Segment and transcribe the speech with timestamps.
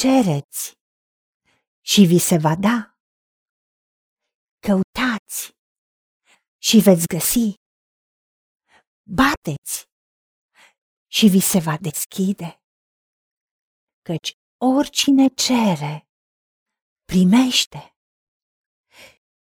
[0.00, 0.72] Cereți
[1.80, 2.98] și vi se va da.
[4.66, 5.40] Căutați
[6.58, 7.54] și veți găsi.
[9.02, 9.76] Bateți
[11.06, 12.62] și vi se va deschide.
[14.02, 14.30] Căci
[14.76, 16.08] oricine cere,
[17.04, 17.96] primește.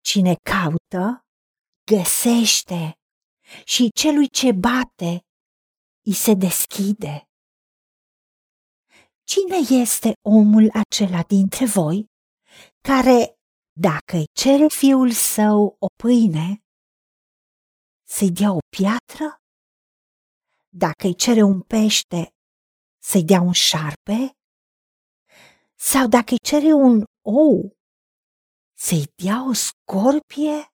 [0.00, 1.26] Cine caută,
[1.92, 2.98] găsește
[3.64, 5.26] și celui ce bate,
[6.06, 7.31] îi se deschide.
[9.24, 12.10] Cine este omul acela dintre voi
[12.80, 13.36] care,
[13.72, 16.62] dacă îi cere fiul său o pâine,
[18.08, 19.36] să-i dea o piatră?
[20.68, 22.34] Dacă îi cere un pește,
[23.02, 24.36] să-i dea un șarpe?
[25.78, 27.76] Sau dacă îi cere un ou,
[28.78, 30.66] să-i dea o scorpie?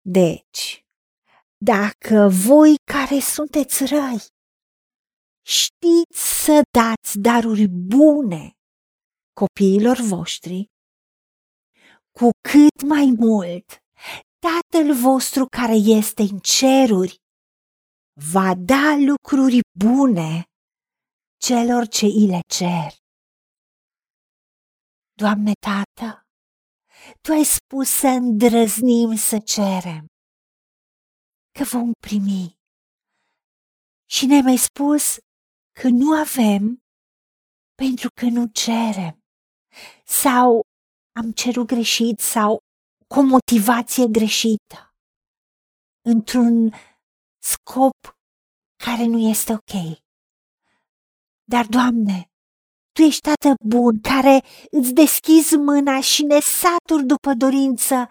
[0.00, 0.84] Deci,
[1.56, 4.33] dacă voi care sunteți răi,
[5.46, 8.52] știți să dați daruri bune
[9.40, 10.66] copiilor voștri,
[12.18, 13.66] cu cât mai mult
[14.46, 17.16] Tatăl vostru care este în ceruri
[18.32, 20.44] va da lucruri bune
[21.46, 22.92] celor ce îi le cer.
[25.12, 26.08] Doamne Tată,
[27.20, 30.06] Tu ai spus să îndrăznim să cerem,
[31.58, 32.46] că vom primi.
[34.10, 35.16] Și ne-ai mai spus
[35.80, 36.82] că nu avem
[37.74, 39.18] pentru că nu cerem.
[40.04, 40.60] Sau
[41.20, 42.58] am cerut greșit sau
[43.06, 44.94] cu o motivație greșită,
[46.08, 46.72] într-un
[47.42, 47.98] scop
[48.84, 50.02] care nu este ok.
[51.44, 52.28] Dar, Doamne,
[52.92, 58.08] Tu ești Tată bun care îți deschizi mâna și ne saturi după dorință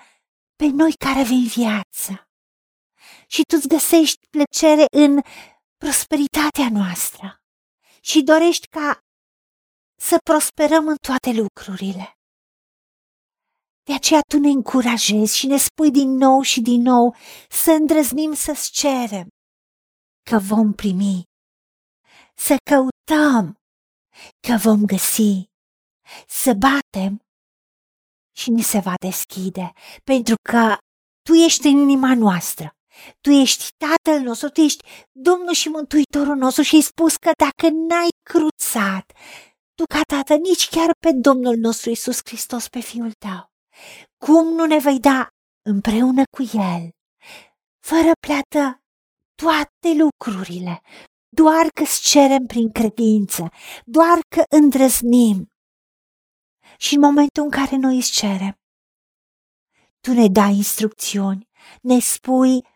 [0.56, 2.28] pe noi care avem viață.
[3.28, 5.22] Și Tu îți găsești plăcere în
[5.78, 7.43] prosperitatea noastră
[8.04, 9.00] și dorești ca
[10.00, 12.14] să prosperăm în toate lucrurile.
[13.84, 17.16] De aceea tu ne încurajezi și ne spui din nou și din nou
[17.50, 19.28] să îndrăznim să-ți cerem
[20.30, 21.24] că vom primi,
[22.36, 23.56] să căutăm
[24.48, 25.44] că vom găsi,
[26.28, 27.22] să batem
[28.36, 30.78] și ni se va deschide, pentru că
[31.22, 32.76] tu ești în inima noastră.
[33.22, 37.74] Tu ești Tatăl nostru, Tu ești Domnul și Mântuitorul nostru și ai spus că dacă
[37.74, 39.12] n-ai cruțat,
[39.76, 43.52] Tu ca Tată, nici chiar pe Domnul nostru Isus Hristos, pe Fiul Tău,
[44.26, 45.28] cum nu ne vei da
[45.62, 46.90] împreună cu El,
[47.80, 48.82] fără plată,
[49.36, 50.82] toate lucrurile,
[51.30, 53.52] doar că îți cerem prin credință,
[53.86, 55.48] doar că îndrăznim.
[56.78, 58.58] Și în momentul în care noi îți cerem,
[60.02, 61.50] tu ne dai instrucțiuni,
[61.82, 62.73] ne spui că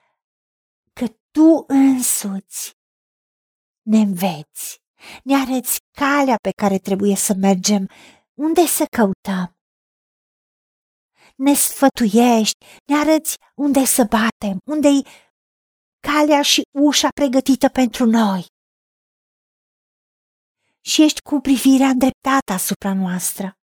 [1.37, 2.75] tu însuți.
[3.81, 4.81] Ne înveți,
[5.23, 7.89] ne arăți calea pe care trebuie să mergem,
[8.33, 9.57] unde să căutăm?
[11.35, 15.05] Ne sfătuiești, ne arăți unde să batem, unde-i
[15.99, 18.45] calea și ușa pregătită pentru noi.
[20.81, 23.57] Și ești cu privirea îndreptată asupra noastră.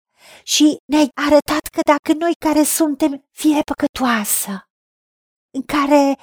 [0.44, 4.66] Și ne-ai arătat că dacă noi care suntem fire păcătoasă,
[5.54, 6.18] în care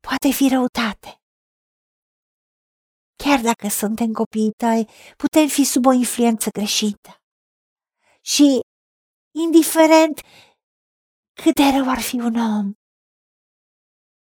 [0.00, 1.20] poate fi răutate,
[3.22, 7.12] chiar dacă suntem copiii tăi, putem fi sub o influență greșită.
[8.20, 8.60] Și
[9.44, 10.20] indiferent
[11.42, 12.72] cât de rău ar fi un om.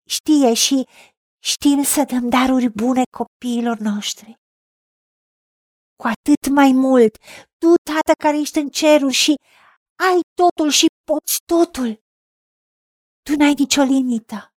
[0.09, 0.89] Știe și
[1.43, 4.39] știm să dăm daruri bune copiilor noștri.
[6.01, 7.15] Cu atât mai mult,
[7.61, 9.35] tu, Tată care ești în ceruri și
[10.09, 12.01] ai totul și poți totul,
[13.23, 14.50] tu n-ai nicio limită.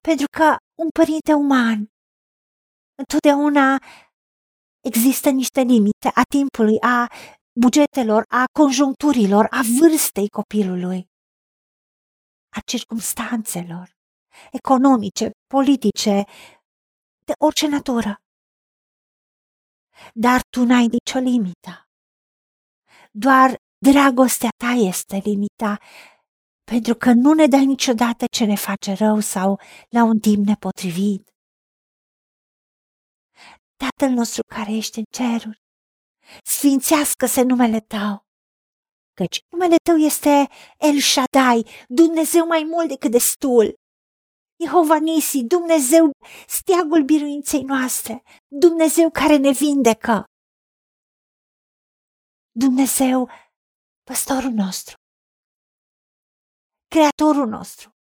[0.00, 1.90] Pentru că un părinte uman
[2.94, 3.82] întotdeauna
[4.80, 7.12] există niște limite a timpului, a
[7.60, 11.06] bugetelor, a conjuncturilor, a vârstei copilului,
[12.56, 13.94] a circumstanțelor
[14.52, 16.24] economice, politice,
[17.24, 18.20] de orice natură.
[20.14, 21.88] Dar tu n-ai nicio limită.
[23.10, 25.78] Doar dragostea ta este limita,
[26.72, 31.28] pentru că nu ne dai niciodată ce ne face rău sau la un timp nepotrivit.
[33.82, 35.62] Tatăl nostru care ești în ceruri,
[36.44, 38.24] sfințească-se numele Tău.
[39.14, 40.48] Căci numele Tău este
[40.78, 43.74] El Shaddai, Dumnezeu mai mult decât destul.
[44.64, 46.10] Jehova Nisi, Dumnezeu,
[46.46, 50.24] steagul biruinței noastre, Dumnezeu care ne vindecă.
[52.50, 53.30] Dumnezeu,
[54.02, 54.94] păstorul nostru,
[56.88, 57.96] creatorul nostru,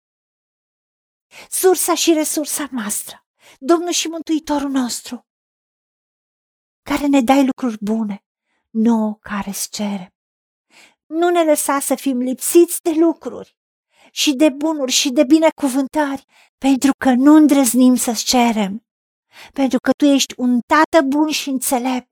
[1.49, 3.25] sursa și resursa noastră,
[3.59, 5.25] Domnul și Mântuitorul nostru.
[6.83, 8.25] care ne dai lucruri bune,
[8.71, 10.09] nouă care îți cerem.
[11.07, 13.57] Nu ne lăsa să fim lipsiți de lucruri
[14.11, 16.25] și de bunuri și de binecuvântări,
[16.59, 18.87] pentru că nu îndrăznim să-ți cerem,
[19.53, 22.09] pentru că Tu ești un tată bun și înțelept.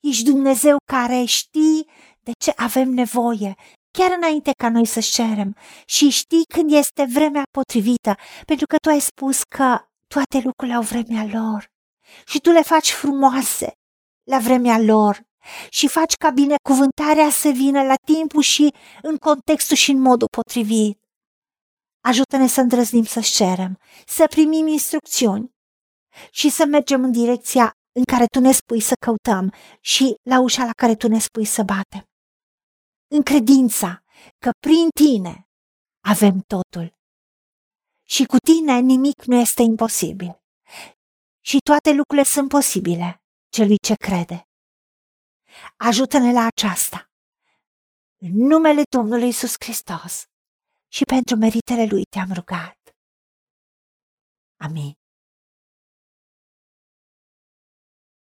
[0.00, 1.90] Ești Dumnezeu care știi
[2.20, 3.54] de ce avem nevoie,
[3.98, 8.14] chiar înainte ca noi să cerem și știi când este vremea potrivită,
[8.46, 11.66] pentru că Tu ai spus că toate lucrurile au vremea lor
[12.26, 13.72] și Tu le faci frumoase
[14.30, 15.20] la vremea lor
[15.68, 20.98] și faci ca binecuvântarea să vină la timpul și în contextul și în modul potrivit.
[22.04, 25.50] Ajută-ne să îndrăznim să cerem, să primim instrucțiuni
[26.30, 30.64] și să mergem în direcția în care tu ne spui să căutăm și la ușa
[30.64, 32.11] la care tu ne spui să batem.
[33.16, 34.02] În credința
[34.38, 35.48] că prin tine
[36.14, 36.94] avem totul
[38.08, 40.42] și cu tine nimic nu este imposibil
[41.40, 44.48] și toate lucrurile sunt posibile celui ce crede.
[45.76, 47.10] Ajută-ne la aceasta.
[48.24, 50.24] În numele Domnului Isus Hristos
[50.88, 52.78] și pentru meritele Lui te-am rugat.
[54.56, 54.92] Amin.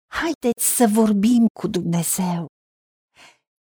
[0.06, 2.46] Haideți să vorbim cu Dumnezeu,